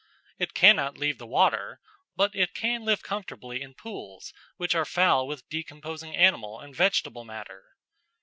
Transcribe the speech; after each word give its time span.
It 0.39 0.55
cannot 0.55 0.97
leave 0.97 1.19
the 1.19 1.27
water; 1.27 1.79
but 2.15 2.33
it 2.35 2.55
can 2.55 2.83
live 2.85 3.03
comfortably 3.03 3.61
in 3.61 3.75
pools 3.75 4.33
which 4.57 4.73
are 4.73 4.83
foul 4.83 5.27
with 5.27 5.47
decomposing 5.47 6.15
animal 6.15 6.59
and 6.59 6.75
vegetable 6.75 7.23
matter. 7.23 7.75